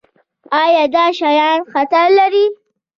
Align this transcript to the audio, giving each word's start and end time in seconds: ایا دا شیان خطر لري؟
ایا 0.61 0.83
دا 0.95 1.05
شیان 1.19 1.59
خطر 1.71 2.07
لري؟ 2.17 2.45